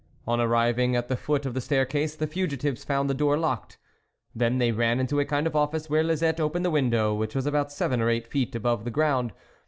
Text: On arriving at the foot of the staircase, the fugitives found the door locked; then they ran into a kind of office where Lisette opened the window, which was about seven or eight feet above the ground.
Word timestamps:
On 0.25 0.41
arriving 0.41 0.95
at 0.95 1.09
the 1.09 1.15
foot 1.15 1.45
of 1.45 1.53
the 1.53 1.61
staircase, 1.61 2.15
the 2.15 2.25
fugitives 2.25 2.83
found 2.83 3.07
the 3.07 3.13
door 3.13 3.37
locked; 3.37 3.77
then 4.33 4.57
they 4.57 4.71
ran 4.71 4.99
into 4.99 5.19
a 5.19 5.25
kind 5.25 5.45
of 5.45 5.55
office 5.55 5.91
where 5.91 6.03
Lisette 6.03 6.39
opened 6.39 6.65
the 6.65 6.71
window, 6.71 7.13
which 7.13 7.35
was 7.35 7.45
about 7.45 7.71
seven 7.71 8.01
or 8.01 8.09
eight 8.09 8.25
feet 8.25 8.55
above 8.55 8.83
the 8.83 8.89
ground. 8.89 9.31